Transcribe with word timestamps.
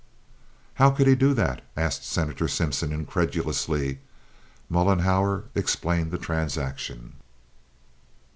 "How 0.81 0.89
could 0.89 1.05
he 1.05 1.13
do 1.13 1.35
that?" 1.35 1.61
asked 1.77 2.05
Senator 2.05 2.47
Simpson, 2.47 2.91
incredulously. 2.91 3.99
Mollenhauer 4.67 5.43
explained 5.53 6.09
the 6.09 6.17
transaction. 6.17 7.17